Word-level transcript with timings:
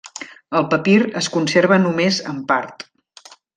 El 0.59 0.63
papir 0.71 0.95
es 1.21 1.29
conserva 1.35 1.79
només 1.85 2.19
en 2.35 2.43
part. 2.53 2.87